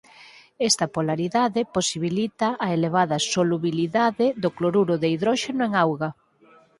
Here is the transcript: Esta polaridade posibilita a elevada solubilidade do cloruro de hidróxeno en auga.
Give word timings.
Esta 0.69 0.85
polaridade 0.95 1.61
posibilita 1.75 2.47
a 2.65 2.67
elevada 2.77 3.17
solubilidade 3.33 4.25
do 4.43 4.49
cloruro 4.57 4.95
de 5.01 5.07
hidróxeno 5.13 5.61
en 5.67 5.73
auga. 5.83 6.09